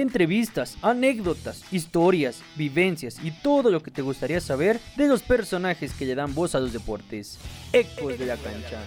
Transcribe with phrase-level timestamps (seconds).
[0.00, 6.06] entrevistas, anécdotas, historias, vivencias y todo lo que te gustaría saber de los personajes que
[6.06, 7.38] le dan voz a los deportes.
[7.72, 8.80] Ecos de la cancha.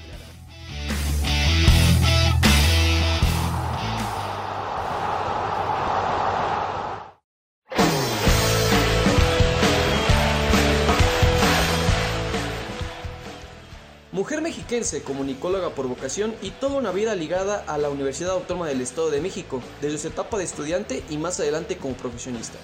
[14.18, 18.82] Mujer mexiquense, comunicóloga por vocación y toda una vida ligada a la Universidad Autónoma del
[18.82, 22.57] Estado de México, desde su etapa de estudiante y más adelante como profesionista.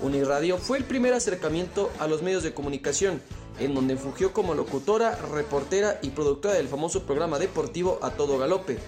[0.00, 3.20] Uniradio fue el primer acercamiento a los medios de comunicación,
[3.58, 8.78] en donde fungió como locutora, reportera y productora del famoso programa deportivo A Todo Galope.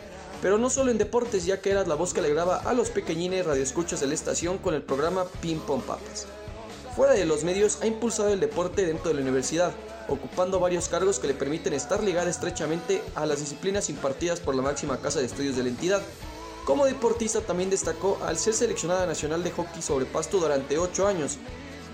[0.41, 3.45] Pero no solo en deportes, ya que era la voz que alegraba a los pequeñines
[3.45, 6.27] radioescuchas de la estación con el programa Ping Pong Papas.
[6.97, 9.75] Fuera de los medios, ha impulsado el deporte dentro de la universidad,
[10.09, 14.63] ocupando varios cargos que le permiten estar ligada estrechamente a las disciplinas impartidas por la
[14.63, 16.03] máxima casa de estudios de la entidad.
[16.65, 21.39] Como deportista también destacó al ser seleccionada nacional de hockey sobre pasto durante 8 años,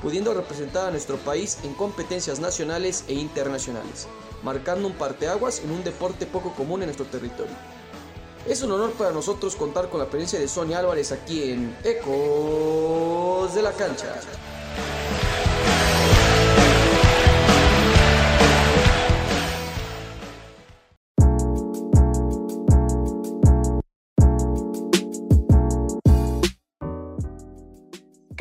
[0.00, 4.08] pudiendo representar a nuestro país en competencias nacionales e internacionales,
[4.42, 7.54] marcando un parteaguas en un deporte poco común en nuestro territorio.
[8.48, 13.54] Es un honor para nosotros contar con la presencia de Sonia Álvarez aquí en Ecos
[13.54, 14.20] de la Cancha.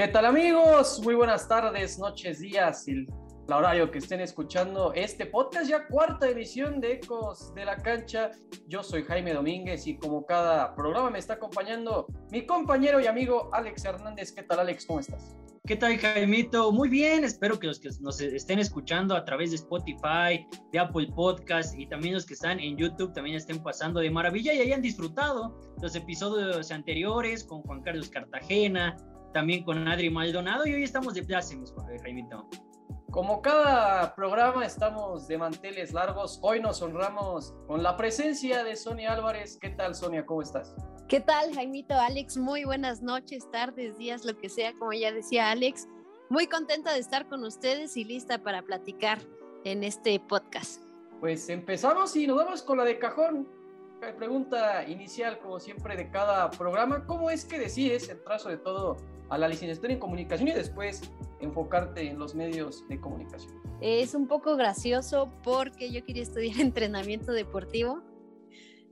[0.01, 0.99] ¿Qué tal amigos?
[1.03, 3.07] Muy buenas tardes, noches, días y el
[3.47, 8.31] horario que estén escuchando este podcast, ya cuarta edición de Ecos de la Cancha.
[8.67, 13.51] Yo soy Jaime Domínguez y como cada programa me está acompañando mi compañero y amigo
[13.53, 14.31] Alex Hernández.
[14.31, 14.87] ¿Qué tal Alex?
[14.87, 15.35] ¿Cómo estás?
[15.67, 16.71] ¿Qué tal, Jaimito?
[16.71, 21.09] Muy bien, espero que los que nos estén escuchando a través de Spotify, de Apple
[21.15, 24.81] Podcast y también los que están en YouTube también estén pasando de maravilla y hayan
[24.81, 28.97] disfrutado los episodios anteriores con Juan Carlos Cartagena,
[29.31, 32.47] también con Adri Maldonado y hoy estamos de plácemes, Jaimito.
[33.09, 39.13] Como cada programa estamos de manteles largos, hoy nos honramos con la presencia de Sonia
[39.13, 39.57] Álvarez.
[39.59, 40.25] ¿Qué tal Sonia?
[40.25, 40.75] ¿Cómo estás?
[41.09, 42.37] ¿Qué tal Jaimito, Alex?
[42.37, 45.89] Muy buenas noches, tardes, días, lo que sea, como ya decía Alex.
[46.29, 49.19] Muy contenta de estar con ustedes y lista para platicar
[49.65, 50.81] en este podcast.
[51.19, 53.47] Pues empezamos y nos vamos con la de cajón.
[54.17, 57.05] Pregunta inicial, como siempre, de cada programa.
[57.05, 58.97] ¿Cómo es que decides, el trazo de todo,
[59.31, 61.01] a la licenciatura en comunicación y después
[61.39, 63.53] enfocarte en los medios de comunicación?
[63.79, 68.03] Es un poco gracioso porque yo quería estudiar entrenamiento deportivo.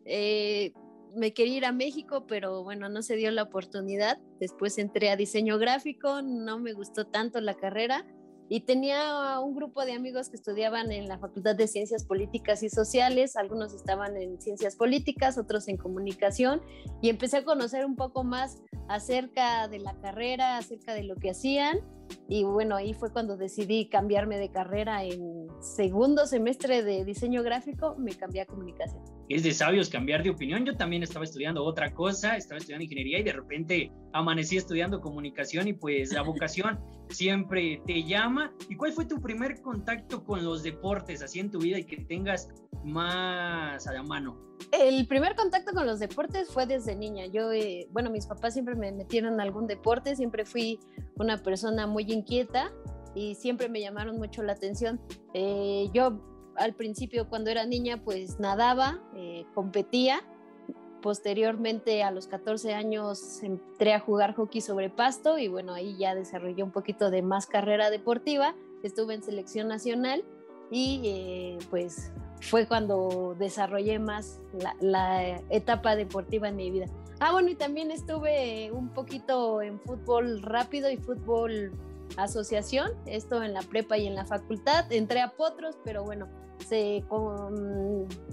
[0.05, 0.71] Eh,
[1.13, 4.17] me quería ir a México, pero bueno, no se dio la oportunidad.
[4.39, 8.05] Después entré a diseño gráfico, no me gustó tanto la carrera
[8.49, 12.69] y tenía un grupo de amigos que estudiaban en la Facultad de Ciencias Políticas y
[12.69, 16.61] Sociales, algunos estaban en Ciencias Políticas, otros en Comunicación,
[17.01, 21.29] y empecé a conocer un poco más acerca de la carrera, acerca de lo que
[21.29, 21.79] hacían,
[22.27, 27.95] y bueno, ahí fue cuando decidí cambiarme de carrera en segundo semestre de diseño gráfico,
[27.97, 29.03] me cambié a comunicación.
[29.29, 30.65] Es de sabios cambiar de opinión.
[30.65, 35.67] Yo también estaba estudiando otra cosa, estaba estudiando ingeniería y de repente amanecí estudiando comunicación
[35.67, 38.51] y pues la vocación siempre te llama.
[38.69, 41.97] ¿Y cuál fue tu primer contacto con los deportes así en tu vida y que
[42.05, 42.49] tengas
[42.83, 44.49] más a la mano?
[44.71, 47.25] El primer contacto con los deportes fue desde niña.
[47.27, 50.79] Yo, eh, bueno, mis papás siempre me metieron en algún deporte, siempre fui
[51.15, 52.71] una persona muy inquieta
[53.15, 54.99] y siempre me llamaron mucho la atención.
[55.33, 56.19] Eh, yo
[56.55, 60.21] al principio cuando era niña pues nadaba, eh, competía.
[61.01, 66.13] Posteriormente a los 14 años entré a jugar hockey sobre pasto y bueno, ahí ya
[66.13, 68.53] desarrollé un poquito de más carrera deportiva.
[68.83, 70.25] Estuve en selección nacional
[70.71, 72.11] y eh, pues
[72.41, 76.85] fue cuando desarrollé más la, la, etapa deportiva en mi vida.
[77.19, 81.73] Ah, bueno, y también estuve un poquito en fútbol rápido y fútbol
[82.17, 84.91] asociación, esto en la prepa y en la facultad.
[84.91, 86.27] Entré a Potros, pero bueno,
[86.67, 87.03] se,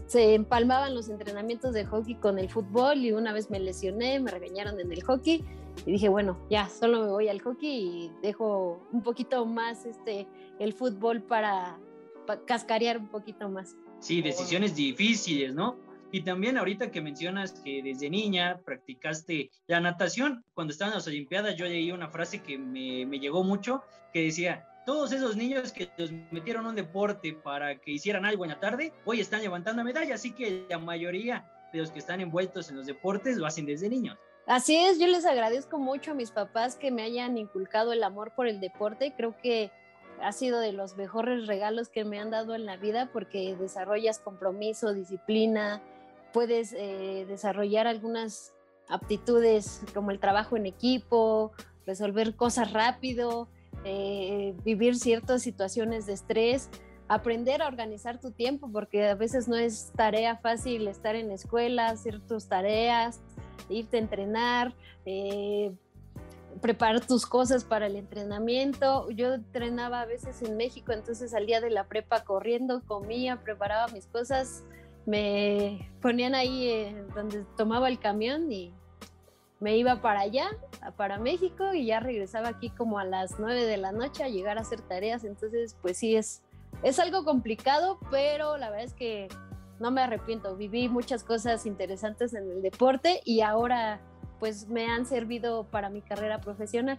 [0.07, 4.31] se empalmaban los entrenamientos de hockey con el fútbol y una vez me lesioné, me
[4.31, 5.45] regañaron en el hockey
[5.85, 10.27] y dije, bueno, ya, solo me voy al hockey y dejo un poquito más este,
[10.59, 11.79] el fútbol para,
[12.27, 13.77] para cascarear un poquito más.
[14.01, 15.77] Sí, decisiones difíciles, ¿no?
[16.13, 21.57] Y también ahorita que mencionas que desde niña practicaste la natación, cuando estaban las Olimpiadas
[21.57, 23.83] yo leí una frase que me, me llegó mucho,
[24.13, 28.51] que decía, todos esos niños que los metieron un deporte para que hicieran algo en
[28.51, 32.71] la tarde, hoy están levantando medalla, así que la mayoría de los que están envueltos
[32.71, 34.17] en los deportes lo hacen desde niños.
[34.47, 38.33] Así es, yo les agradezco mucho a mis papás que me hayan inculcado el amor
[38.37, 39.73] por el deporte, creo que
[40.23, 44.21] ha sido de los mejores regalos que me han dado en la vida porque desarrollas
[44.21, 45.83] compromiso, disciplina,
[46.37, 48.53] puedes eh, desarrollar algunas
[48.91, 51.53] aptitudes como el trabajo en equipo,
[51.87, 53.49] resolver cosas rápido,
[53.85, 56.69] eh, vivir ciertas situaciones de estrés,
[57.09, 61.35] aprender a organizar tu tiempo, porque a veces no es tarea fácil estar en la
[61.37, 63.23] escuela, hacer tus tareas,
[63.71, 64.75] irte a entrenar,
[65.07, 65.73] eh,
[66.61, 69.09] preparar tus cosas para el entrenamiento.
[69.09, 74.07] Yo entrenaba a veces en México, entonces salía de la prepa corriendo, comía, preparaba mis
[74.07, 74.65] cosas,
[75.07, 78.75] me ponían ahí eh, donde tomaba el camión y
[79.61, 80.49] me iba para allá,
[80.97, 84.59] para México y ya regresaba aquí como a las 9 de la noche a llegar
[84.59, 85.25] a hacer tareas.
[85.25, 86.43] Entonces, pues sí, es,
[86.83, 89.29] es algo complicado, pero la verdad es que
[89.81, 90.57] no me arrepiento.
[90.57, 94.01] Viví muchas cosas interesantes en el deporte y ahora
[94.39, 96.99] pues me han servido para mi carrera profesional.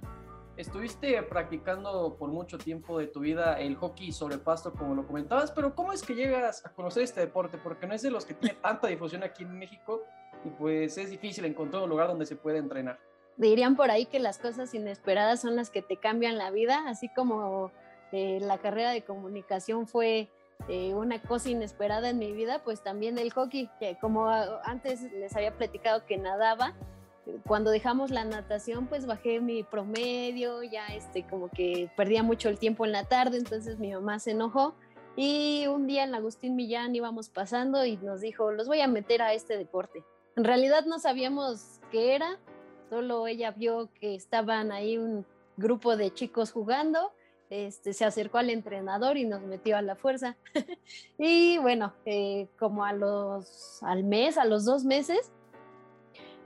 [0.58, 5.52] Estuviste practicando por mucho tiempo de tu vida el hockey sobre pasto, como lo comentabas,
[5.52, 7.60] pero ¿cómo es que llegas a conocer este deporte?
[7.60, 10.02] Porque no es de los que tiene tanta difusión aquí en México
[10.44, 13.00] y pues es difícil encontrar un lugar donde se puede entrenar.
[13.38, 17.08] Dirían por ahí que las cosas inesperadas son las que te cambian la vida, así
[17.10, 17.72] como
[18.12, 20.28] eh, la carrera de comunicación fue
[20.70, 25.36] eh, una cosa inesperada en mi vida, pues también el hockey, que como antes les
[25.36, 26.74] había platicado que nadaba,
[27.46, 32.58] cuando dejamos la natación, pues bajé mi promedio, ya este, como que perdía mucho el
[32.58, 34.76] tiempo en la tarde, entonces mi mamá se enojó
[35.16, 39.24] y un día en Agustín Millán íbamos pasando y nos dijo, los voy a meter
[39.24, 40.04] a este deporte.
[40.36, 42.40] En realidad no sabíamos qué era,
[42.92, 45.26] solo ella vio que estaban ahí un
[45.58, 47.12] grupo de chicos jugando,
[47.50, 50.38] este, se acercó al entrenador y nos metió a la fuerza.
[51.18, 55.32] y bueno, eh, como a los, al mes, a los dos meses,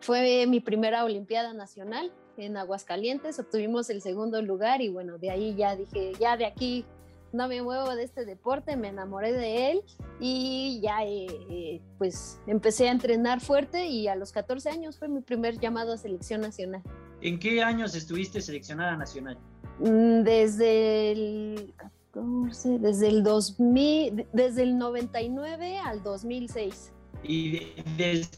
[0.01, 5.55] fue mi primera Olimpiada Nacional en Aguascalientes, obtuvimos el segundo lugar y bueno, de ahí
[5.55, 6.85] ya dije, ya de aquí
[7.33, 9.81] no me muevo de este deporte, me enamoré de él
[10.19, 15.07] y ya eh, eh, pues empecé a entrenar fuerte y a los 14 años fue
[15.07, 16.81] mi primer llamado a selección nacional.
[17.21, 19.37] ¿En qué años estuviste seleccionada nacional?
[19.79, 26.91] Mm, desde el 14, desde el 2000, desde el 99 al 2006.
[27.23, 27.59] Y
[27.97, 28.37] desde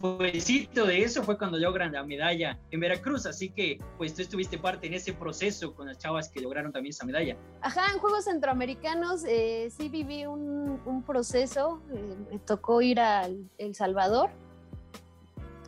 [0.00, 4.56] Puesito de eso fue cuando logran la medalla en Veracruz, así que pues tú estuviste
[4.56, 7.36] parte en ese proceso con las chavas que lograron también esa medalla.
[7.60, 13.28] Ajá, en Juegos Centroamericanos eh, sí viví un, un proceso, eh, me tocó ir a
[13.58, 14.30] El Salvador.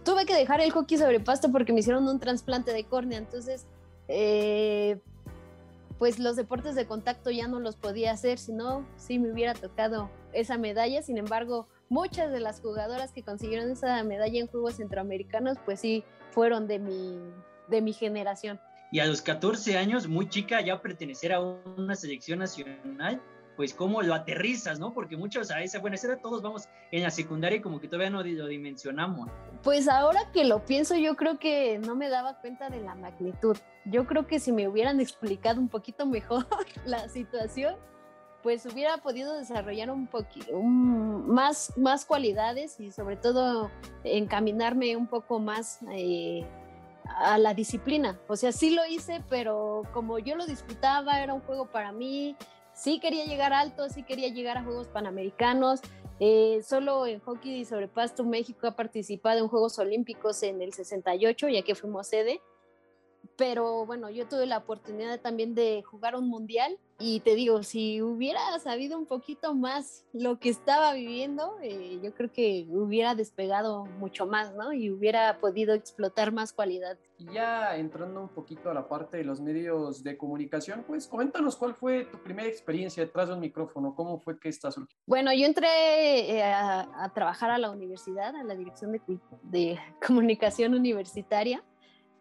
[0.02, 3.66] Tuve que dejar el hockey sobre pasto porque me hicieron un trasplante de córnea, entonces
[4.08, 4.98] eh,
[6.02, 9.54] pues los deportes de contacto ya no los podía hacer, si no, sí me hubiera
[9.54, 14.78] tocado esa medalla, sin embargo muchas de las jugadoras que consiguieron esa medalla en Juegos
[14.78, 16.02] Centroamericanos, pues sí,
[16.32, 17.20] fueron de mi,
[17.68, 18.58] de mi generación.
[18.90, 23.22] Y a los 14 años, muy chica, ya pertenecer a una selección nacional,
[23.62, 24.92] pues cómo lo aterrizas, ¿no?
[24.92, 28.10] Porque muchos a esa, bueno, esa todos vamos en la secundaria y como que todavía
[28.10, 29.30] no lo dimensionamos.
[29.62, 33.56] Pues ahora que lo pienso, yo creo que no me daba cuenta de la magnitud.
[33.84, 36.44] Yo creo que si me hubieran explicado un poquito mejor
[36.86, 37.76] la situación,
[38.42, 43.70] pues hubiera podido desarrollar un poquito más, más cualidades y sobre todo
[44.02, 46.44] encaminarme un poco más eh,
[47.04, 48.18] a la disciplina.
[48.26, 52.36] O sea, sí lo hice, pero como yo lo disfrutaba, era un juego para mí,
[52.74, 55.80] sí quería llegar alto, sí quería llegar a Juegos Panamericanos.
[56.20, 61.48] Eh, solo en hockey sobre pasto México ha participado en Juegos Olímpicos en el 68,
[61.48, 62.40] ya que fuimos sede
[63.36, 68.00] pero bueno, yo tuve la oportunidad también de jugar un mundial y te digo, si
[68.00, 73.86] hubiera sabido un poquito más lo que estaba viviendo, eh, yo creo que hubiera despegado
[73.86, 74.72] mucho más, ¿no?
[74.72, 76.96] Y hubiera podido explotar más cualidad.
[77.18, 81.56] Y ya entrando un poquito a la parte de los medios de comunicación, pues coméntanos
[81.56, 84.76] cuál fue tu primera experiencia detrás de un micrófono, cómo fue que estás
[85.06, 89.00] Bueno, yo entré eh, a, trabajar a la universidad, a la Dirección de,
[89.42, 91.64] de Comunicación Universitaria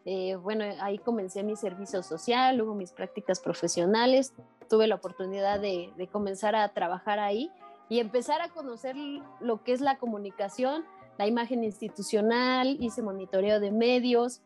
[0.06, 4.34] eh, bueno, ahí comencé mi servicio social, luego mis prácticas profesionales,
[4.68, 7.52] tuve la oportunidad de, comenzar a trabajar ahí
[7.88, 8.96] y empezar a conocer
[9.40, 10.86] lo que es la comunicación,
[11.18, 14.42] la imagen institucional, hice monitoreo de medios,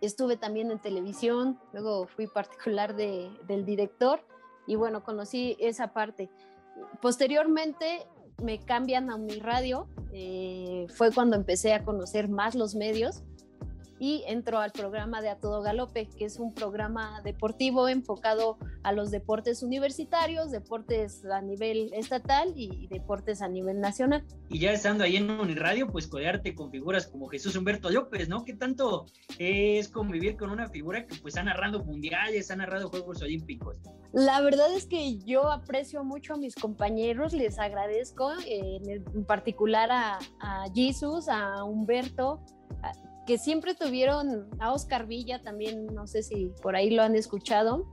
[0.00, 4.20] estuve también en televisión, luego fui particular del director
[4.66, 6.30] y bueno, conocí esa parte.
[7.02, 8.06] Posteriormente
[8.40, 13.24] me cambian a mi radio, eh, fue cuando empecé a conocer más los medios
[14.00, 18.92] y entró al programa de A Todo Galope, que es un programa deportivo enfocado a
[18.92, 24.24] los deportes universitarios, deportes a nivel estatal y deportes a nivel nacional.
[24.48, 28.42] Y ya estando ahí en Uniradio, pues codearte con figuras como Jesús Humberto López, ¿no?
[28.42, 29.04] ¿Qué tanto
[29.38, 33.76] es convivir con una figura que pues ha narrado mundiales, ha narrado Juegos Olímpicos?
[34.14, 40.18] La verdad es que yo aprecio mucho a mis compañeros, les agradezco, en particular a,
[40.40, 42.40] a Jesus, a Humberto,
[43.30, 47.88] que siempre tuvieron a Oscar Villa, también no sé si por ahí lo han escuchado,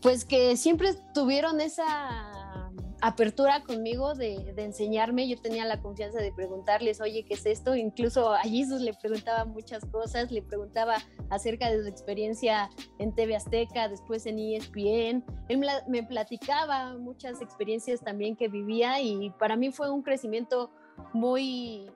[0.00, 2.70] pues que siempre tuvieron esa
[3.00, 5.26] apertura conmigo de, enseñarme.
[5.26, 7.74] Yo tenía la confianza de preguntarles, oye, ¿qué es esto?
[7.74, 10.98] Incluso a Jesus le preguntaba muchas cosas, le preguntaba
[11.28, 12.70] acerca de su experiencia
[13.00, 15.24] en TV Azteca, después en ESPN.
[15.48, 20.70] Él me platicaba muchas experiencias también que vivía y para mí fue un crecimiento
[21.12, 21.90] muy,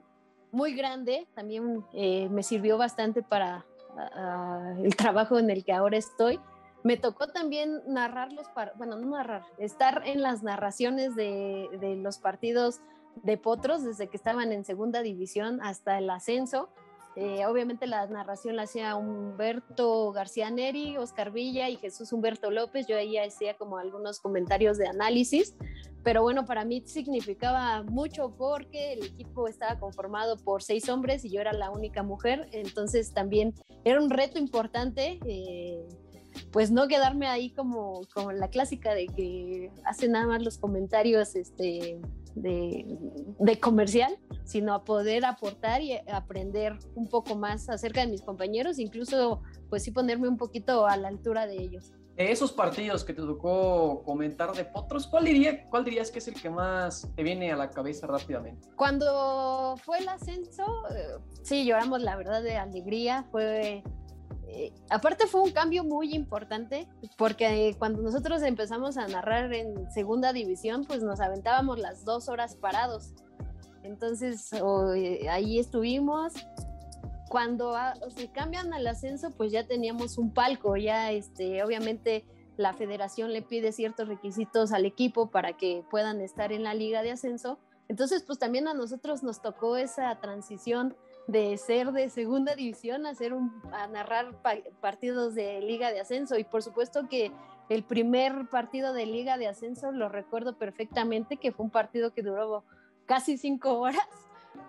[0.51, 1.27] muy grande.
[1.33, 3.65] También eh, me sirvió bastante para
[4.83, 6.39] el trabajo en el que ahora estoy
[6.83, 12.17] me tocó también narrar los, bueno, no narrar, estar en las narraciones de, de, los
[12.17, 12.81] partidos
[13.23, 16.69] de Potros desde que estaban en segunda división hasta el ascenso.
[17.15, 22.87] Eh, obviamente la narración la hacía Humberto García Neri, Oscar Villa y Jesús Humberto López.
[22.87, 25.55] Yo ahí hacía como algunos comentarios de análisis,
[26.03, 31.29] pero bueno, para mí significaba mucho porque el equipo estaba conformado por seis hombres y
[31.29, 33.53] yo era la única mujer, entonces también
[33.83, 35.19] era un reto importante.
[35.25, 35.85] Eh,
[36.51, 38.01] pues no quedarme ahí como,
[38.33, 41.99] la clásica de que hace nada más los comentarios este,
[42.35, 48.79] de, comercial, sino a poder aportar y aprender un poco más acerca de mis compañeros,
[48.79, 51.93] incluso pues sí ponerme un poquito a la altura de ellos.
[52.17, 56.35] esos partidos que te tocó comentar de Potros, ¿cuál, diría, ¿cuál dirías que es el
[56.35, 58.69] que más te viene a la cabeza rápidamente?
[58.75, 63.83] Cuando fue el ascenso, eh, sí, lloramos la verdad de alegría, fue
[64.53, 66.85] eh, aparte fue un cambio muy importante
[67.17, 72.55] porque cuando nosotros empezamos a narrar en segunda división, pues nos aventábamos las dos horas
[72.57, 73.13] parados.
[73.83, 76.33] Entonces eh, ahí estuvimos.
[77.29, 82.25] Cuando ah, se cambian al ascenso, pues ya teníamos un palco, ya este, obviamente
[82.57, 87.03] la federación le pide ciertos requisitos al equipo para que puedan estar en la liga
[87.03, 87.57] de ascenso.
[87.87, 90.97] Entonces, pues también a nosotros nos tocó esa transición
[91.31, 93.33] de ser de segunda división a, ser
[93.71, 94.35] a narrar
[94.81, 96.37] partidos de liga de ascenso.
[96.37, 97.31] Y por supuesto que
[97.69, 102.21] el primer partido de liga de ascenso lo recuerdo perfectamente, que fue un partido que
[102.21, 102.65] duró
[103.05, 104.07] casi cinco horas,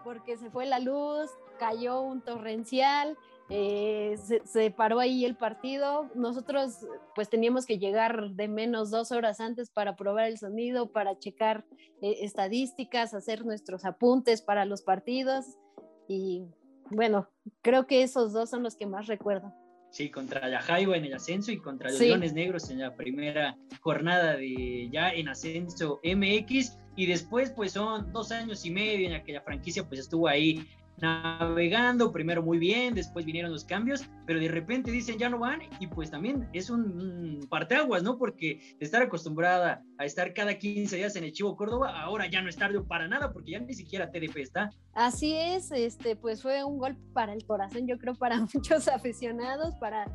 [0.05, 6.11] porque se fue la luz, cayó un torrencial, eh, se, paró ahí el partido.
[6.15, 11.19] Nosotros pues teníamos que llegar de menos dos horas antes para probar el sonido, para
[11.19, 11.65] checar
[12.01, 15.45] eh, estadísticas, hacer nuestros apuntes para los partidos.
[16.13, 16.47] Y
[16.91, 17.29] bueno,
[17.63, 19.55] creo que esos dos son los que más recuerdo.
[19.91, 24.37] Sí, contra Yajaiba en el ascenso y contra los Leones Negros en la primera jornada
[24.37, 26.79] de ya en ascenso MX.
[26.97, 30.29] Y después, pues son dos años y medio en la que la franquicia pues estuvo
[30.29, 30.67] ahí
[30.99, 35.61] navegando, primero muy bien, después vinieron los cambios, pero de repente dicen ya no van
[35.81, 38.19] y pues también es un, parteaguas, ¿no?
[38.19, 42.49] Porque estar acostumbrada a estar cada 15 días en el Chivo Córdoba, ahora ya no
[42.49, 44.71] es tarde para nada porque ya ni siquiera TDP está.
[44.95, 49.75] Así es, este, pues fue un golpe para el corazón, yo creo para muchos aficionados,
[49.77, 50.07] para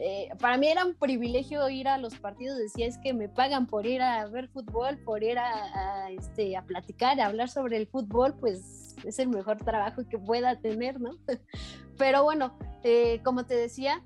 [0.00, 3.66] eh, para mí era un privilegio ir a los partidos, decía es que me pagan
[3.66, 7.88] por ir a ver fútbol, por ir a, este, a platicar, a hablar sobre el
[7.88, 11.10] fútbol, pues es el mejor trabajo que pueda tener, ¿no?
[11.98, 14.04] Pero bueno, eh, como te decía,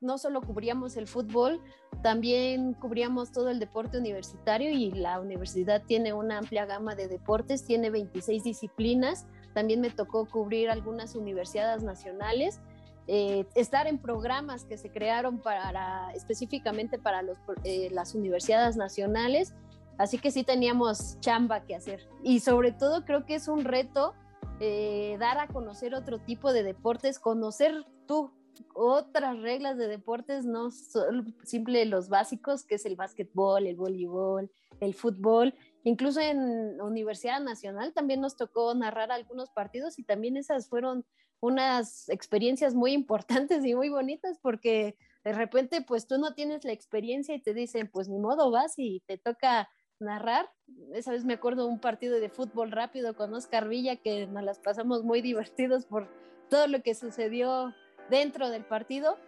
[0.00, 1.60] no solo cubríamos el fútbol,
[2.02, 7.64] también cubríamos todo el deporte universitario y la universidad tiene una amplia gama de deportes,
[7.64, 12.60] tiene 26 disciplinas, también me tocó cubrir algunas universidades nacionales
[13.06, 17.22] eh, estar en programas que se crearon para, específicamente para
[17.64, 19.54] eh, las universidades nacionales.
[19.98, 22.08] Así que sí teníamos chamba que hacer.
[22.22, 24.14] Y sobre todo creo que es un reto
[24.60, 28.32] eh, dar a conocer otro tipo de deportes, conocer tú
[28.74, 34.50] otras reglas de deportes, no solo simple los básicos, que es el básquetbol, el voleibol,
[34.80, 35.54] el fútbol.
[35.82, 41.04] Incluso en Universidad Nacional también nos tocó narrar algunos partidos y también esas fueron
[41.40, 46.72] unas experiencias muy importantes y muy bonitas porque de repente pues tú no tienes la
[46.72, 50.50] experiencia y te dicen pues ni modo vas y te toca narrar.
[50.92, 54.58] Esa vez me acuerdo un partido de fútbol rápido con Oscar Villa que nos las
[54.58, 56.08] pasamos muy divertidos por
[56.50, 57.74] todo lo que sucedió
[58.10, 59.18] dentro del partido.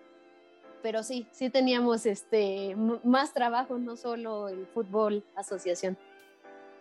[0.83, 5.99] Pero sí, sí teníamos este más trabajo, no solo el fútbol asociación.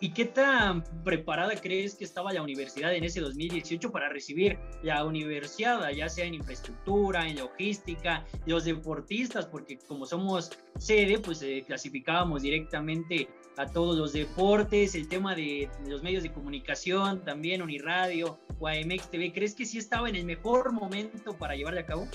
[0.06, 5.04] ¿Y qué tan preparada crees que estaba la universidad en ese 2018 para recibir la
[5.04, 9.48] universidad, ya sea en infraestructura, en logística, los deportistas?
[9.48, 15.72] Porque como somos sede, pues eh, clasificábamos directamente a todos los deportes, el tema de
[15.88, 19.34] los medios de comunicación, también Uniradio, UAMX TV.
[19.34, 22.08] ¿Crees que sí estaba en el mejor momento para llevarle a cabo?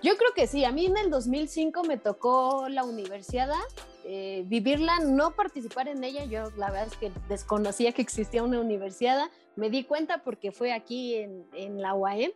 [0.00, 0.64] Yo creo que sí.
[0.64, 3.48] A mí en el 2005 me tocó la universidad
[4.12, 6.24] eh, vivirla, no participar en ella.
[6.24, 9.30] Yo la verdad es que desconocía que existía una universidad.
[9.54, 12.32] Me di cuenta porque fue aquí en, en la UAM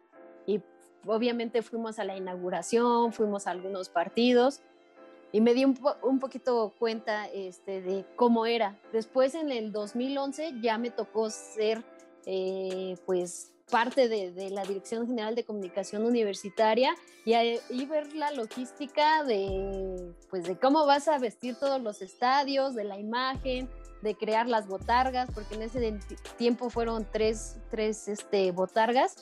[0.47, 0.63] y
[1.05, 4.61] obviamente fuimos a la inauguración, fuimos a algunos partidos
[5.33, 8.79] y me di un, un poquito cuenta este, de cómo era.
[8.93, 11.83] Después en el 2011 ya me tocó ser
[12.25, 16.95] eh, pues parte de, la Dirección General de Comunicación Universitaria
[17.25, 22.75] y, y, ver la logística de, pues, de cómo vas a vestir todos los estadios,
[22.75, 23.69] de la imagen,
[24.03, 25.99] de crear las botargas, porque en ese
[26.37, 29.17] tiempo fueron tres, tres este, botargas,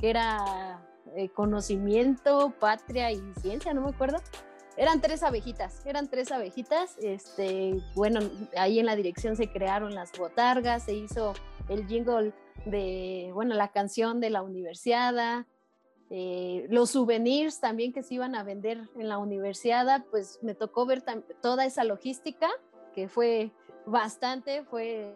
[0.00, 0.80] que era
[1.16, 4.18] eh, conocimiento, patria y ciencia, no me acuerdo.
[4.76, 6.96] Eran tres abejitas, eran tres abejitas.
[7.02, 8.20] Este, bueno,
[8.56, 11.34] ahí en la dirección se crearon las botargas, se hizo
[11.68, 12.32] el jingle
[12.64, 15.46] de, bueno, la canción de la universidad,
[16.10, 20.86] eh, los souvenirs también que se iban a vender en la universidad, pues me tocó
[20.86, 21.02] ver
[21.42, 22.48] toda esa logística,
[22.94, 23.52] que fue
[23.86, 25.14] bastante, fue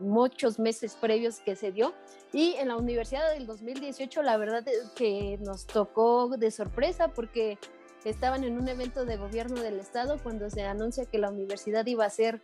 [0.00, 1.94] muchos meses previos que se dio.
[2.32, 7.58] Y en la universidad del 2018, la verdad es que nos tocó de sorpresa porque
[8.04, 12.04] estaban en un evento de gobierno del estado cuando se anuncia que la universidad iba
[12.04, 12.42] a ser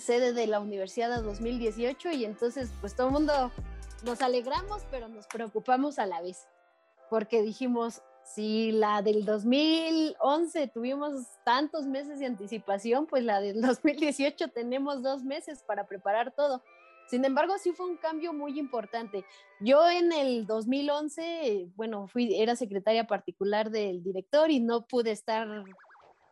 [0.00, 3.52] sede de la universidad 2018 y entonces pues todo el mundo
[4.04, 6.48] nos alegramos pero nos preocupamos a la vez
[7.08, 14.48] porque dijimos si la del 2011 tuvimos tantos meses de anticipación pues la del 2018
[14.48, 16.62] tenemos dos meses para preparar todo
[17.10, 19.24] sin embargo, sí fue un cambio muy importante.
[19.58, 25.64] Yo en el 2011, bueno, fui, era secretaria particular del director y no pude estar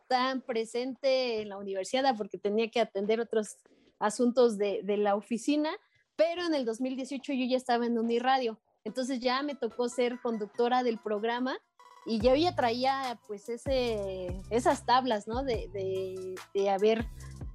[0.09, 3.57] tan presente en la universidad porque tenía que atender otros
[3.99, 5.69] asuntos de, de la oficina,
[6.15, 10.83] pero en el 2018 yo ya estaba en Uniradio, entonces ya me tocó ser conductora
[10.83, 11.57] del programa
[12.05, 15.43] y yo ya traía pues ese, esas tablas, ¿no?
[15.43, 17.05] De, de, de haber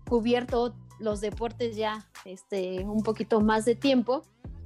[0.09, 4.23] cubierto los deportes ya este, un poquito más de tiempo.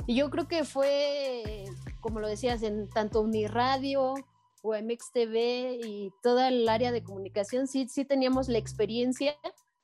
[0.06, 1.64] Y yo creo que fue,
[2.00, 4.14] como lo decías, en tanto Uniradio
[4.62, 9.34] o MX TV y toda el área de comunicación, sí, sí teníamos la experiencia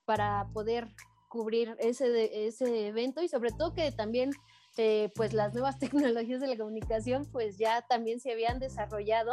[0.05, 0.89] para poder
[1.29, 4.31] cubrir ese, ese evento y sobre todo que también
[4.77, 9.33] eh, pues las nuevas tecnologías de la comunicación pues ya también se habían desarrollado.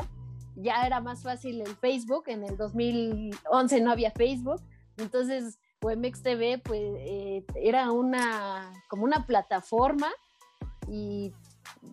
[0.55, 4.61] Ya era más fácil el Facebook, en el 2011 no había Facebook,
[4.97, 10.11] entonces o TV, pues eh, era una, como una plataforma
[10.87, 11.33] y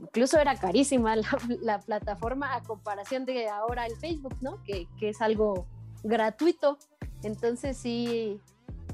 [0.03, 1.17] incluso era carísima
[1.61, 4.63] la, plataforma a comparación de ahora el Facebook, ¿no?
[4.65, 5.67] Que, que, es algo
[6.03, 6.79] gratuito.
[7.23, 8.41] Entonces sí,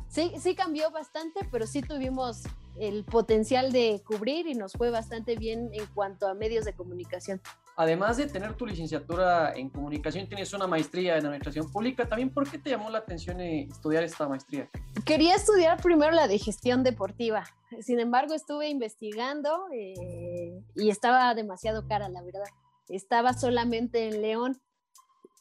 [0.08, 2.42] sí, sí cambió bastante, pero sí tuvimos
[2.78, 7.40] el potencial de cubrir y nos fue bastante bien en cuanto a medios de comunicación.
[7.76, 12.08] Además de tener tu licenciatura en comunicación, tienes una maestría en administración pública.
[12.08, 14.70] ¿También por qué te llamó la atención eh, estudiar esta maestría?
[15.04, 17.44] Quería estudiar primero la de gestión deportiva.
[17.80, 22.44] Sin embargo, estuve investigando eh, y estaba demasiado cara, la verdad.
[22.88, 24.60] Estaba solamente en León,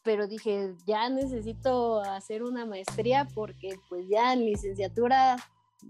[0.04, 5.36] pero dije, ya necesito hacer una maestría porque pues ya en licenciatura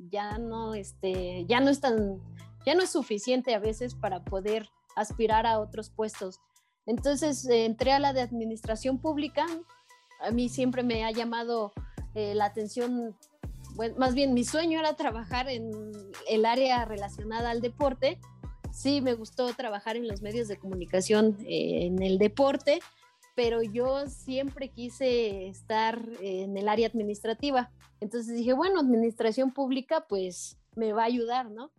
[0.10, 2.22] ya no, este, ya no es tan,
[2.66, 6.40] ya no es suficiente a veces para poder aspirar a otros puestos.
[6.86, 9.46] Entonces eh, entré a la de administración pública.
[10.22, 11.74] A mí siempre me ha llamado
[12.16, 13.16] eh, la atención,
[13.98, 15.72] más bien mi sueño era trabajar en
[16.28, 18.20] el área relacionada al deporte.
[18.72, 22.80] Sí, me gustó trabajar en los medios de comunicación eh, en el deporte,
[23.36, 27.72] pero yo siempre quise estar en el área administrativa.
[28.00, 31.72] Entonces dije, bueno, administración pública pues me va a ayudar, ¿no?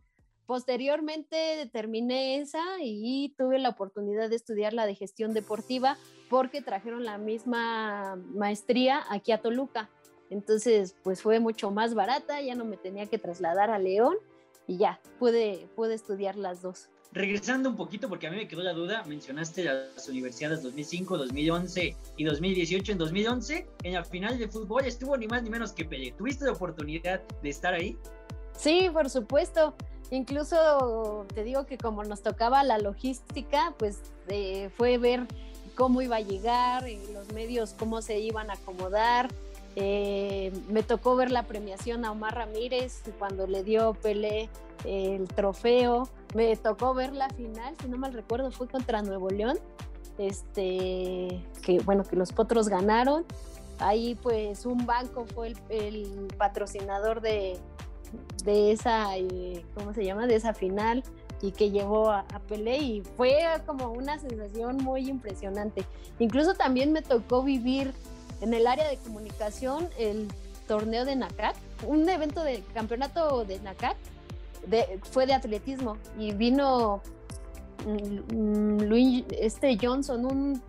[0.47, 5.97] Posteriormente terminé esa y tuve la oportunidad de estudiar la de gestión deportiva
[6.29, 9.89] porque trajeron la misma maestría aquí a Toluca.
[10.31, 14.17] Entonces, pues fue mucho más barata, ya no me tenía que trasladar a León
[14.67, 16.89] y ya, pude, pude estudiar las dos.
[17.13, 21.97] Regresando un poquito, porque a mí me quedó la duda, mencionaste las universidades 2005, 2011
[22.17, 22.93] y 2018.
[22.93, 26.13] En 2011, en la final de fútbol, estuvo ni más ni menos que Pele.
[26.19, 27.97] ¿Tuviste la oportunidad de estar ahí?
[28.57, 29.75] Sí, por supuesto.
[30.11, 35.27] Incluso te digo que como nos tocaba la logística, pues eh, fue ver
[35.75, 39.29] cómo iba a llegar, eh, los medios, cómo se iban a acomodar.
[39.77, 44.49] Eh, me tocó ver la premiación a Omar Ramírez cuando le dio Pelé
[44.85, 46.09] el trofeo.
[46.35, 49.59] Me tocó ver la final, si no mal recuerdo, fue contra Nuevo León.
[50.19, 53.25] Este, que bueno, que los potros ganaron.
[53.81, 57.59] Ahí pues un banco fue el patrocinador de,
[58.45, 60.27] de esa, eh, ¿cómo se llama?
[60.27, 61.03] De esa final
[61.43, 65.85] y que llevó a, a, Pelé y fue como una sensación muy impresionante.
[66.19, 67.93] Incluso también me tocó vivir
[68.41, 70.29] en el área de comunicación el
[70.67, 73.97] torneo de NACAC, un evento de campeonato de NACAC,
[75.11, 77.03] fue de atletismo y vino
[77.87, 80.63] mm, mm, este Johnson, un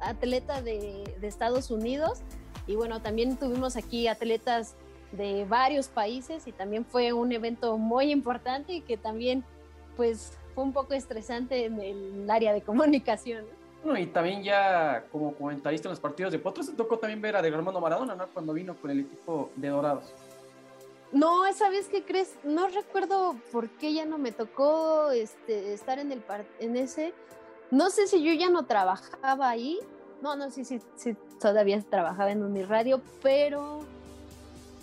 [0.00, 2.20] atleta de, de Estados Unidos
[2.66, 4.74] y bueno, también tuvimos aquí atletas
[5.12, 9.44] de varios países y también fue un evento muy importante y que también
[9.96, 13.44] pues fue un poco estresante en el área de comunicación.
[13.84, 13.98] ¿no?
[13.98, 17.40] y también ya como comentarista en los partidos de Potros, se tocó también ver a
[17.40, 18.28] Diego Armando Maradona, ¿no?
[18.28, 20.12] Cuando vino con el equipo de Dorados.
[21.12, 25.98] No, esa vez que crees, no recuerdo por qué ya no me tocó este, estar
[25.98, 26.22] en el
[26.60, 27.12] en ese.
[27.70, 29.78] No sé si yo ya no trabajaba ahí.
[30.22, 33.80] No, no, sí, sí, sí, todavía trabajaba en Uniradio, pero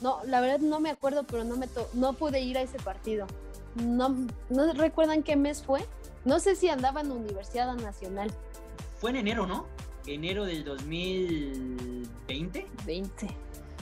[0.02, 3.28] no, la verdad no me acuerdo, pero no me no pude ir a ese partido.
[3.76, 4.16] No,
[4.50, 5.86] no recuerdan qué mes fue.
[6.26, 8.32] No sé si andaba en Universidad Nacional.
[9.00, 9.66] Fue en enero, ¿no?
[10.06, 12.66] Enero del 2020.
[12.86, 13.28] 20.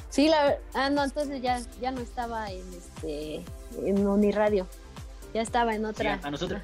[0.10, 3.44] Sí, la ah no, entonces ya, ya no estaba en este
[3.84, 4.68] en Uniradio.
[5.34, 6.20] Ya estaba en otra.
[6.24, 6.62] a nosotros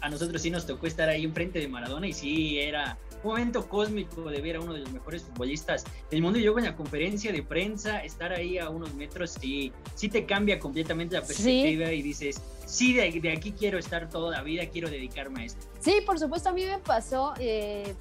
[0.00, 4.30] a nosotros sí nos tocó estar ahí enfrente de Maradona y sí era momento cósmico
[4.30, 7.32] de ver a uno de los mejores futbolistas del mundo y luego en la conferencia
[7.32, 12.02] de prensa estar ahí a unos metros sí, sí te cambia completamente la perspectiva y
[12.02, 15.66] dices, sí, de, de, aquí quiero estar toda la vida, quiero dedicarme a esto.
[15.80, 17.94] Sí, por supuesto, a mí me pasó, eh,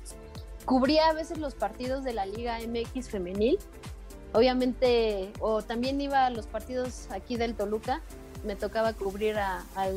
[0.65, 3.57] cubría a veces los partidos de la Liga MX femenil,
[4.33, 8.01] obviamente, o también iba a los partidos aquí del Toluca,
[8.43, 9.88] me tocaba cubrir a, a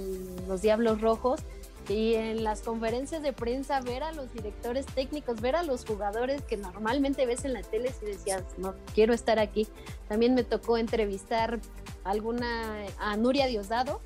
[0.46, 1.40] los Diablos Rojos
[1.88, 6.42] y en las conferencias de prensa ver a los directores técnicos, ver a los jugadores
[6.42, 9.68] que normalmente ves en la tele y decías, no quiero estar aquí.
[10.08, 11.60] También me tocó entrevistar
[12.04, 14.00] alguna a Nuria Diosdado,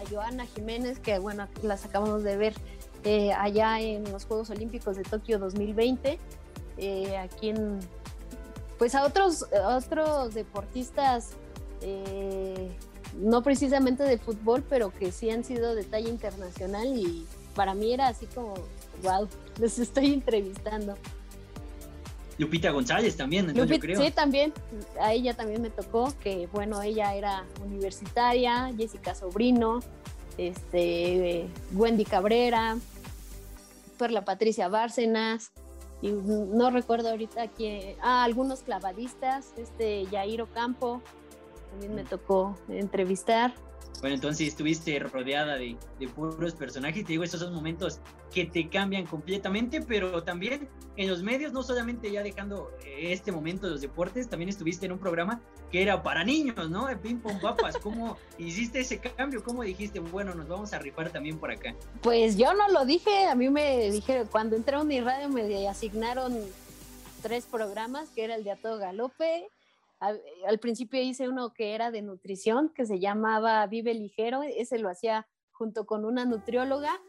[0.00, 2.54] a Joana Jiménez, que bueno, las acabamos de ver
[3.04, 6.18] eh, allá en los Juegos Olímpicos de Tokio 2020,
[6.78, 7.80] eh, aquí en,
[8.78, 11.32] pues a otros, otros deportistas
[11.82, 12.70] eh,
[13.20, 17.92] no precisamente de fútbol, pero que sí han sido de talla internacional y para mí
[17.92, 18.54] era así como,
[19.02, 19.28] wow,
[19.60, 20.96] les estoy entrevistando.
[22.36, 24.02] Lupita González también, entonces yo creo.
[24.02, 24.52] Sí, también,
[25.00, 29.80] a ella también me tocó, que bueno, ella era universitaria, Jessica Sobrino,
[30.36, 32.76] este, Wendy Cabrera,
[34.10, 35.52] la Patricia Bárcenas,
[36.02, 41.00] y no recuerdo ahorita que, ah, algunos clavadistas, este, Yairo Campo,
[41.74, 43.52] también me tocó entrevistar.
[44.00, 45.76] Bueno, entonces estuviste rodeada de,
[46.14, 47.04] puros personajes.
[47.04, 48.00] Te digo, esos son momentos
[48.32, 53.32] que te cambian completamente, pero también en los medios, no solamente ya dejando eh, este
[53.32, 55.40] momento de los deportes, también estuviste en un programa
[55.72, 56.86] que era para niños, ¿no?
[56.86, 57.78] De Ping Pong Papas.
[57.78, 59.42] ¿Cómo hiciste ese cambio?
[59.42, 61.74] ¿Cómo dijiste, bueno, nos vamos a rifar también por acá?
[62.02, 63.26] Pues yo no lo dije.
[63.26, 66.38] A mí me dije, cuando entré a Uniradio me asignaron
[67.22, 69.48] tres programas, que era el de A Todo Galope,
[70.46, 74.88] al, principio hice uno que era de nutrición, que se llamaba Vive Ligero, ese lo
[74.88, 77.00] hacía junto con una nutrióloga,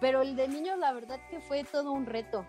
[0.00, 2.44] pero el de niños la verdad que fue todo un reto.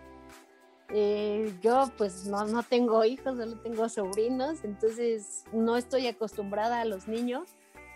[0.90, 6.84] Eh, yo pues no, no tengo hijos, solo tengo sobrinos, entonces no estoy acostumbrada a
[6.84, 7.48] los niños,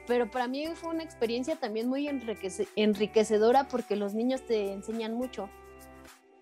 [0.06, 5.48] pero para mí fue una experiencia también muy enriquecedora porque los niños te enseñan mucho.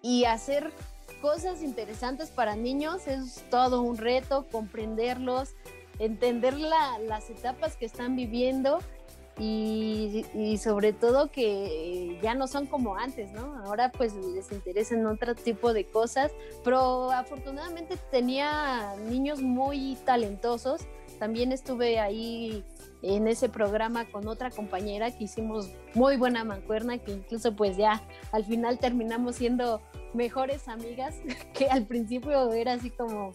[0.01, 0.73] Y hacer
[1.21, 5.55] cosas interesantes para niños es todo un reto, comprenderlos,
[5.99, 8.81] entender las etapas que están viviendo
[9.41, 13.57] y, sobre todo que ya no son como antes, ¿no?
[13.65, 16.33] Ahora pues les interesan otro tipo de cosas,
[16.65, 20.83] pero afortunadamente tenía niños muy talentosos.
[21.19, 22.65] También estuve ahí
[23.03, 28.03] en ese programa con otra compañera que hicimos muy buena mancuerna, que incluso pues ya
[28.33, 29.81] al final terminamos siendo
[30.15, 31.17] mejores amigas,
[31.55, 33.33] que al principio era así como,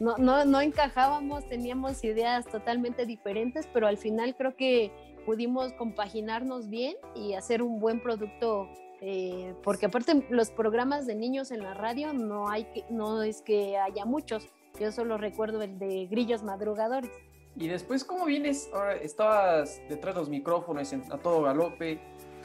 [0.00, 4.90] no, no, no encajábamos, teníamos ideas totalmente diferentes, pero al final creo que
[5.26, 8.68] pudimos compaginarnos bien y hacer un buen producto
[9.00, 13.42] eh, porque aparte los programas de niños en la radio no hay que, no es
[13.42, 14.48] que haya muchos.
[14.80, 17.10] Yo solo recuerdo el de grillos madrugadores
[17.56, 22.00] y después cómo vienes ahora estabas detrás de los micrófonos a todo galope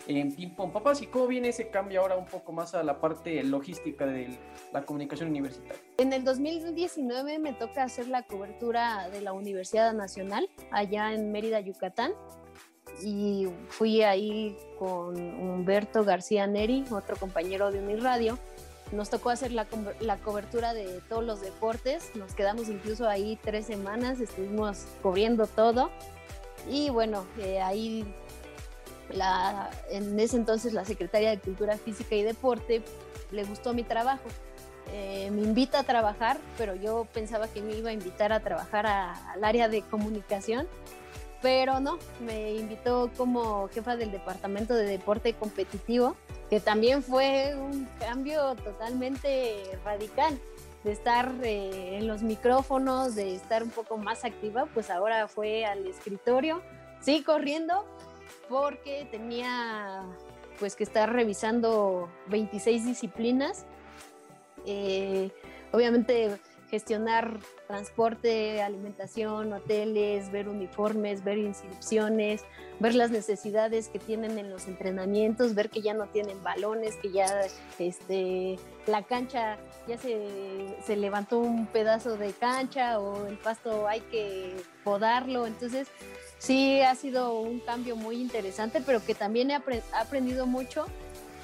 [0.08, 3.00] en Ping Pong Papas y cómo viene ese cambio ahora un poco más a la
[3.00, 4.38] parte logística de
[4.72, 5.82] la comunicación universitaria.
[5.98, 11.60] En el 2019 me toca hacer la cobertura de la Universidad Nacional allá en Mérida,
[11.60, 12.14] Yucatán
[13.04, 18.38] y fui ahí con Humberto García Neri, otro compañero de Uniradio.
[18.92, 19.68] Nos tocó hacer la,
[20.00, 25.92] la, cobertura de todos los deportes, nos quedamos incluso ahí tres semanas, estuvimos cubriendo todo
[26.68, 28.06] y bueno, eh, ahí
[29.90, 32.82] en ese entonces la secretaria de Cultura Física y Deporte
[33.32, 34.24] le gustó mi trabajo.
[34.92, 38.88] eh, me invita a trabajar, pero yo pensaba que me iba a invitar a trabajar
[38.88, 40.68] al área de comunicación,
[41.42, 46.16] pero no, me invitó como jefa del departamento de deporte competitivo,
[46.50, 50.38] que también fue un cambio totalmente radical
[50.84, 55.66] de estar eh, en los micrófonos, de estar un poco más activa, pues ahora fue
[55.66, 56.62] al escritorio,
[57.02, 57.86] sí, corriendo,
[58.48, 60.04] porque tenía
[60.60, 63.66] pues que estar revisando 26 disciplinas.
[64.66, 65.32] Eh,
[65.72, 66.38] obviamente
[66.70, 72.44] gestionar transporte, alimentación, hoteles, ver uniformes, ver inscripciones,
[72.80, 77.12] ver las necesidades que tienen en los entrenamientos, ver que ya no tienen balones, que
[77.12, 77.42] ya
[77.78, 84.02] este, la cancha ya se, se levantó un pedazo de cancha o el pasto hay
[84.02, 85.48] que podarlo.
[85.48, 85.88] Entonces,
[86.38, 89.60] sí ha sido un cambio muy interesante, pero que también he
[89.92, 90.86] aprendido mucho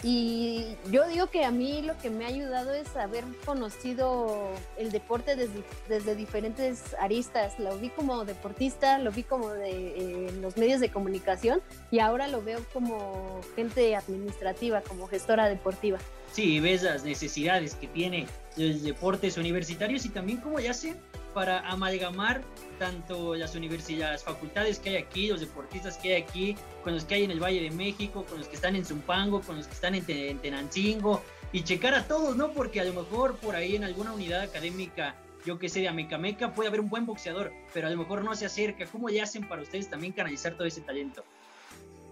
[0.08, 4.92] y yo digo que a mí lo que me ha ayudado es haber conocido el
[4.92, 7.58] deporte desde, desde diferentes aristas.
[7.58, 12.44] Lo vi como deportista, lo vi como de los medios de comunicación y ahora lo
[12.44, 15.98] veo como gente administrativa, como gestora deportiva.
[16.32, 20.94] Sí, ves las necesidades que tiene los deportes universitarios y también cómo ya se
[21.36, 22.42] para amalgamar
[22.80, 27.04] tanto las universidades, las facultades que hay aquí, los deportistas que hay aquí, con los
[27.04, 29.68] que hay en el Valle de México, con los que están en Zumpango, con los
[29.68, 30.06] que están en,
[30.40, 31.22] Tenancingo,
[31.52, 32.54] y checar a todos, ¿no?
[32.54, 36.54] Porque a lo mejor por ahí en alguna unidad académica, yo que sé, de Amecameca,
[36.54, 38.86] puede haber un buen boxeador, pero a lo mejor no se acerca.
[38.86, 41.26] ¿Cómo le hacen para ustedes también canalizar todo ese talento?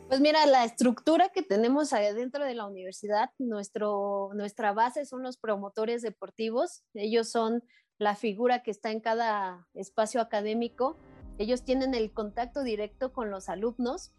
[0.10, 5.38] Pues mira, la estructura que tenemos dentro de la universidad, nuestro, nuestra base son los
[5.38, 6.84] promotores deportivos.
[6.94, 7.64] Ellos son
[7.98, 10.98] la figura que está en cada espacio académico.
[11.38, 14.12] Ellos tienen el contacto directo con los alumnos,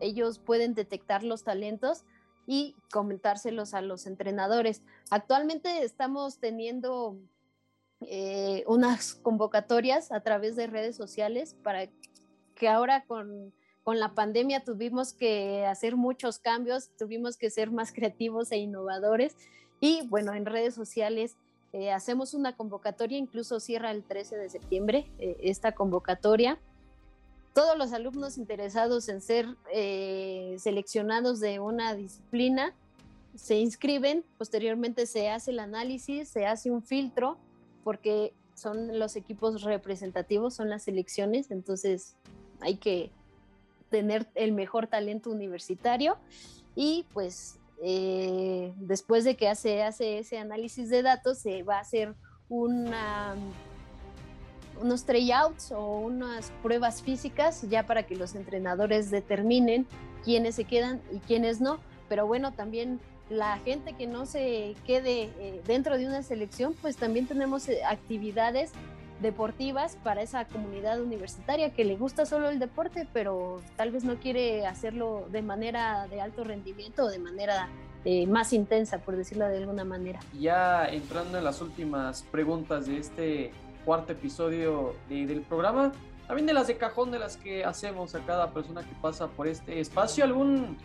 [0.00, 2.04] ellos pueden detectar los talentos
[2.46, 4.82] y comentárselos a los entrenadores.
[5.10, 7.18] Actualmente estamos teniendo
[8.00, 11.88] eh, unas convocatorias a través de redes sociales para
[12.54, 17.92] que ahora con, con la pandemia tuvimos que hacer muchos cambios, tuvimos que ser más
[17.92, 19.36] creativos e innovadores
[19.80, 21.36] y bueno, en redes sociales
[21.72, 26.58] eh, hacemos una convocatoria, incluso cierra el 13 de septiembre eh, esta convocatoria.
[27.54, 32.74] Todos los alumnos interesados en ser eh, seleccionados de una disciplina
[33.36, 37.38] se inscriben, posteriormente se hace el análisis, se hace un filtro,
[37.84, 42.16] porque son los equipos representativos, son las selecciones, entonces
[42.60, 43.10] hay que
[43.90, 46.16] tener el mejor talento universitario
[46.74, 51.80] y pues eh, después de que hace, hace ese análisis de datos, se va a
[51.80, 52.14] hacer
[52.48, 52.94] unos
[55.06, 59.86] tryouts o unas pruebas físicas ya para que los entrenadores determinen
[60.24, 61.78] quiénes se quedan y quiénes no.
[62.08, 66.96] Pero bueno, también la gente que no se quede eh, dentro de una selección, pues
[66.96, 68.72] también tenemos eh, actividades
[69.20, 74.16] deportivas para esa comunidad universitaria que le gusta solo el deporte, pero tal vez no
[74.16, 77.68] quiere hacerlo de manera de alto rendimiento o de manera
[78.04, 80.20] eh, más intensa, por decirlo de alguna manera.
[80.38, 83.52] Ya entrando en las últimas preguntas de este
[83.84, 85.92] cuarto episodio del programa,
[86.26, 89.48] también de las de cajón de las que hacemos a cada persona que pasa por
[89.48, 90.78] este espacio, algún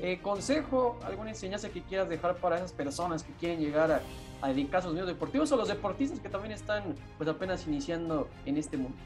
[0.00, 4.00] eh, consejo, alguna enseñanza que quieras dejar para esas personas que quieren llegar a,
[4.40, 8.56] a dedicar sus medios deportivos o los deportistas que también están pues apenas iniciando en
[8.56, 8.96] este mundo?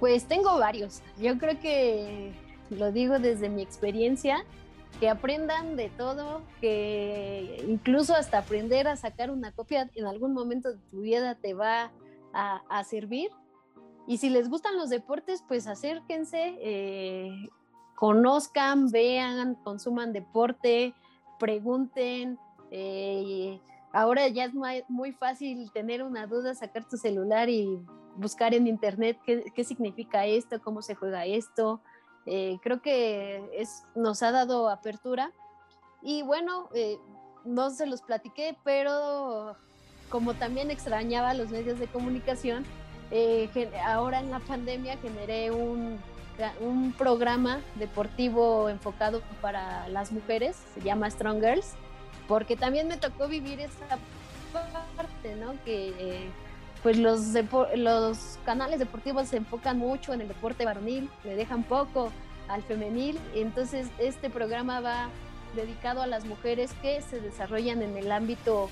[0.00, 1.02] Pues tengo varios.
[1.18, 2.32] Yo creo que
[2.70, 4.44] lo digo desde mi experiencia,
[5.00, 10.72] que aprendan de todo, que incluso hasta aprender a sacar una copia en algún momento
[10.72, 11.90] de tu vida te va
[12.32, 13.30] a, a servir.
[14.06, 17.48] Y si les gustan los deportes, pues acérquense, eh,
[17.96, 20.94] conozcan, vean, consuman deporte,
[21.38, 22.38] pregunten.
[22.70, 23.60] Eh,
[23.94, 24.52] ahora ya es
[24.88, 27.78] muy, fácil tener una duda, sacar tu celular y
[28.16, 31.80] buscar en internet qué, significa esto, cómo se juega esto.
[32.26, 35.30] Eh, creo que nos ha dado apertura.
[36.02, 36.98] Y bueno, eh,
[37.44, 39.56] no se los platiqué, pero
[40.10, 42.64] como también extrañaba los medios de comunicación,
[43.10, 43.48] eh,
[43.86, 46.00] ahora en la pandemia generé un
[46.98, 51.76] programa deportivo enfocado para las mujeres, se llama Strong Girls
[52.28, 53.98] porque también me tocó vivir esa
[54.96, 55.54] parte, ¿no?
[55.64, 56.28] Que
[56.82, 57.32] pues los,
[57.76, 62.12] los canales deportivos se enfocan mucho en el deporte varonil, le dejan poco
[62.46, 65.08] al femenil, entonces este programa va
[65.56, 68.68] dedicado a las mujeres que se desarrollan en el ámbito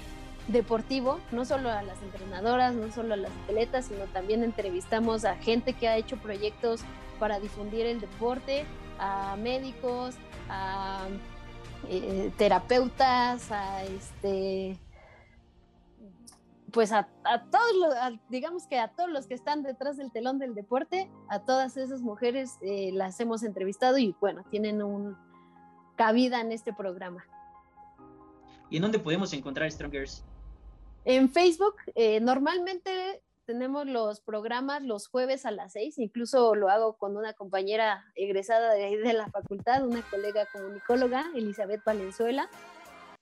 [0.49, 5.37] deportivo, no solo a las entrenadoras, no solo a las atletas, sino también entrevistamos a
[5.37, 6.83] gente que ha hecho proyectos
[7.19, 8.65] para difundir el deporte,
[8.99, 10.17] a médicos,
[10.49, 11.07] a
[11.89, 14.79] eh, terapeutas, a este
[16.73, 17.07] pues a,
[17.51, 21.41] todos los, digamos que a todos los que están detrás del telón del deporte, a
[21.41, 25.17] todas esas mujeres eh, las hemos entrevistado y bueno, tienen un
[25.97, 27.25] cabida en este programa.
[28.71, 30.25] ¿Y en dónde podemos encontrar Strongers?
[31.05, 36.97] En Facebook, eh, normalmente tenemos los programas los jueves a las seis, incluso lo hago
[36.97, 42.49] con una compañera egresada de, de la facultad, una colega comunicóloga, Elizabeth Valenzuela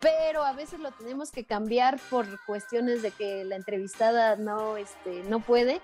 [0.01, 5.23] pero a veces lo tenemos que cambiar por cuestiones de que la entrevistada no, este,
[5.25, 5.81] no puede.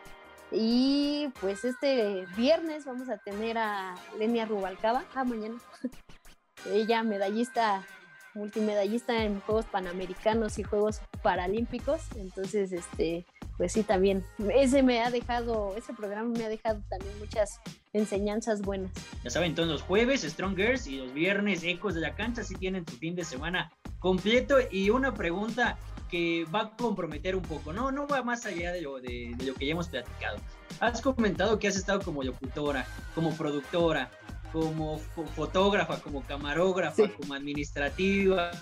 [0.51, 5.57] Y pues este viernes vamos a tener a Lenia Rubalcaba, ah, mañana.
[6.73, 7.85] Ella medallista,
[8.33, 12.01] multimedallista en Juegos Panamericanos y Juegos Paralímpicos.
[12.17, 14.25] Entonces, este, pues sí, también.
[14.55, 17.61] Ese me ha dejado, ese programa me ha dejado también muchas
[17.93, 18.91] enseñanzas buenas.
[19.25, 22.55] Ya saben, todos los jueves Strong Girls y los viernes Ecos de la Cancha si
[22.55, 25.79] tienen tu fin de semana completo y una pregunta
[26.11, 29.55] que va a comprometer un poco, no, no va más allá de lo, de, lo
[29.55, 30.39] que ya hemos platicado.
[30.81, 34.11] Has comentado que has estado como locutora, como productora,
[34.53, 34.99] como
[35.35, 38.53] fotógrafa, como camarógrafa, como administrativa,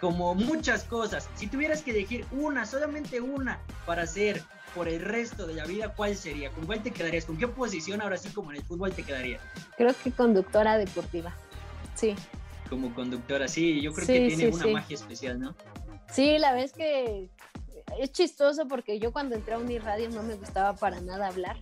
[0.00, 1.28] como muchas cosas.
[1.34, 4.42] Si tuvieras que elegir una, solamente una, para hacer
[4.74, 6.50] por el resto de la vida, ¿cuál sería?
[6.50, 7.24] ¿Con cuál te quedarías?
[7.24, 9.40] ¿Con qué posición ahora sí como en el fútbol te quedaría?
[9.76, 11.34] Creo que conductora deportiva.
[11.94, 12.14] Sí
[12.68, 15.54] como conductora, sí, yo creo que tiene una magia especial, ¿no?
[16.10, 17.30] Sí, la vez que
[17.98, 21.56] es chistoso porque yo cuando entré a Uniradio no me gustaba para nada hablar.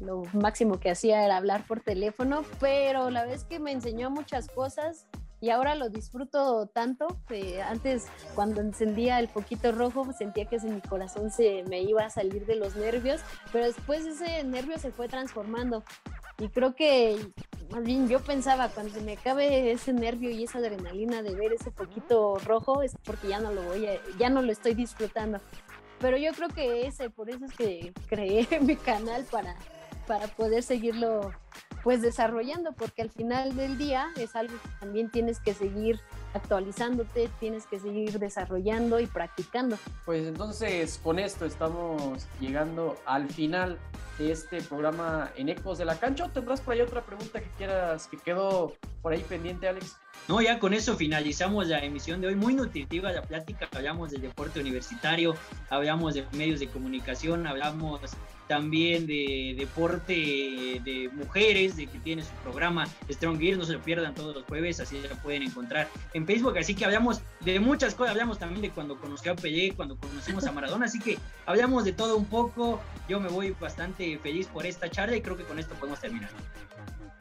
[0.00, 4.48] Lo máximo que hacía era hablar por teléfono, pero la vez que me enseñó muchas
[4.48, 5.06] cosas
[5.40, 7.06] y ahora lo disfruto tanto.
[7.28, 12.10] que antes, cuando encendía el poquito rojo, sentía que mi corazón se me iba a
[12.10, 13.20] salir de los nervios,
[13.52, 15.82] pero después ese nervio se fue transformando.
[16.38, 17.18] Y creo que
[17.70, 21.52] más bien yo pensaba, cuando se me acabe ese nervio y esa adrenalina de ver
[21.52, 25.40] ese poquito rojo, es porque ya no lo voy a, ya no lo estoy disfrutando.
[26.00, 29.54] Pero yo creo que ese, por eso es que creé mi canal para,
[30.06, 31.30] para poder seguirlo
[31.82, 36.00] pues desarrollando, porque al final del día es algo que también tienes que seguir
[36.34, 39.78] actualizándote, tienes que seguir desarrollando y practicando.
[40.04, 43.78] Pues entonces con esto estamos llegando al final
[44.18, 46.28] de este programa en Ecos de la Cancha.
[46.28, 49.96] ¿Tendrás por ahí otra pregunta que quieras que quedó por ahí pendiente, Alex?
[50.28, 52.34] No, ya con eso finalizamos la emisión de hoy.
[52.34, 53.66] Muy nutritiva la plática.
[53.74, 55.34] Hablamos del deporte universitario,
[55.70, 58.00] hablamos de medios de comunicación, hablamos
[58.50, 63.80] también de deporte de mujeres, de que tiene su programa Strong Gear, no se lo
[63.80, 67.94] pierdan todos los jueves, así lo pueden encontrar en Facebook, así que hablamos de muchas
[67.94, 71.84] cosas, hablamos también de cuando conocí a Pelé, cuando conocimos a Maradona, así que hablamos
[71.84, 75.44] de todo un poco, yo me voy bastante feliz por esta charla y creo que
[75.44, 76.30] con esto podemos terminar.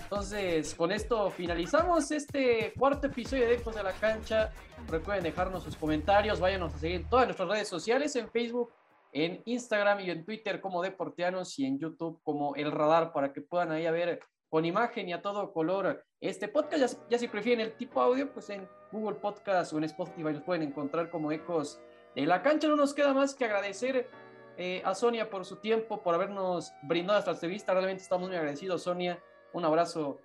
[0.02, 4.52] Entonces, con esto finalizamos este cuarto episodio de Ecos de la Cancha.
[4.88, 8.72] Recuerden dejarnos sus comentarios, váyanos a seguir en todas nuestras redes sociales, en Facebook,
[9.12, 13.42] en Instagram y en Twitter como Deporteanos y en YouTube como El Radar para que
[13.42, 14.20] puedan ahí ver
[14.50, 17.00] con imagen y a todo color este podcast.
[17.10, 20.64] Ya, si prefieren el tipo audio, pues en Google Podcast o en Spotify los pueden
[20.64, 21.80] encontrar como Ecos
[22.16, 22.68] de la Cancha.
[22.68, 24.10] No nos queda más que agradecer
[24.58, 27.74] eh, a Sonia por su tiempo, por habernos brindado esta entrevista.
[27.74, 29.22] Realmente estamos muy agradecidos, Sonia.
[29.54, 30.20] Un abrazo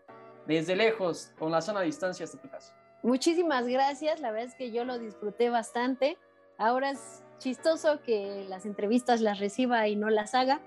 [0.46, 2.74] desde lejos, con la de distancia hasta tu casa.
[3.02, 4.20] Muchísimas gracias.
[4.20, 6.16] La verdad es que yo lo disfruté bastante.
[6.58, 10.60] Ahora es chistoso que las entrevistas las reciba y no las haga,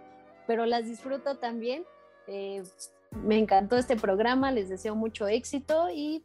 [0.45, 1.83] pero las disfruto también.
[2.27, 2.63] Eh,
[3.23, 6.23] me encantó este programa, les deseo mucho éxito y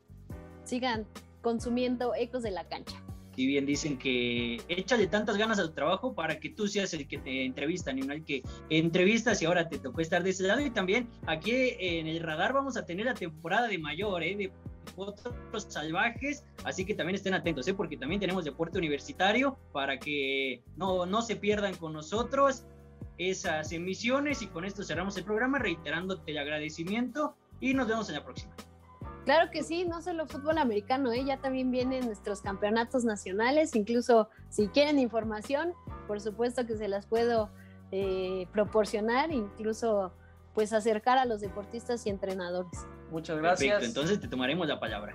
[0.64, 1.06] sigan
[1.42, 3.02] consumiendo ecos de la cancha.
[3.34, 7.16] Y bien dicen que échale tantas ganas a trabajo para que tú seas el que
[7.16, 10.60] te entrevistan y no el que entrevistas y ahora te tocó estar de ese lado.
[10.60, 14.52] Y también aquí en el radar vamos a tener la temporada de mayor, ¿eh?
[14.96, 17.74] Otros salvajes, así que también estén atentos, ¿eh?
[17.74, 22.64] porque también tenemos deporte universitario para que no, no se pierdan con nosotros
[23.18, 28.16] esas emisiones y con esto cerramos el programa reiterándote el agradecimiento y nos vemos en
[28.16, 28.52] la próxima.
[29.24, 31.24] Claro que sí, no solo fútbol americano, ¿eh?
[31.24, 35.74] ya también vienen nuestros campeonatos nacionales, incluso si quieren información,
[36.08, 37.48] por supuesto que se las puedo
[37.92, 40.12] eh, proporcionar, incluso
[40.54, 42.86] pues acercar a los deportistas y entrenadores.
[43.12, 43.74] Muchas gracias.
[43.74, 45.14] Perfecto, entonces te tomaremos la palabra.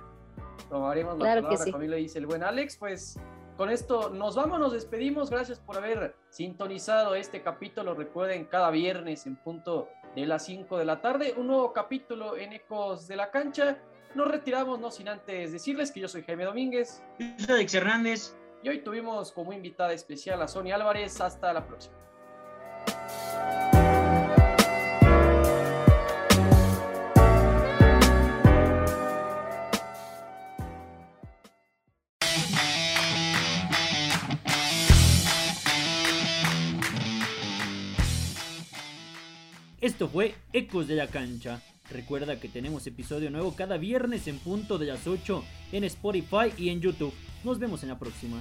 [0.70, 3.18] Tomaremos la palabra, como lo dice el buen Alex, pues
[3.56, 5.30] con esto nos vamos, nos despedimos.
[5.30, 7.94] Gracias por haber sintonizado este capítulo.
[7.94, 12.52] Recuerden, cada viernes en punto de las 5 de la tarde, un nuevo capítulo en
[12.52, 13.78] Ecos de la Cancha.
[14.14, 17.02] Nos retiramos, no sin antes decirles que yo soy Jaime Domínguez.
[17.18, 18.36] Yo soy Alex Hernández.
[18.62, 21.20] Y hoy tuvimos como invitada especial a Sonia Álvarez.
[21.20, 21.97] Hasta la próxima.
[39.88, 41.62] Esto fue Ecos de la Cancha.
[41.90, 46.68] Recuerda que tenemos episodio nuevo cada viernes en punto de las 8 en Spotify y
[46.68, 47.14] en YouTube.
[47.42, 48.36] Nos vemos en la próxima.